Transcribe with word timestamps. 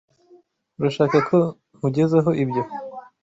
Urashaka 0.79 1.17
ko 1.29 1.37
nkugezaho 1.77 2.29
ibyo? 2.43 2.63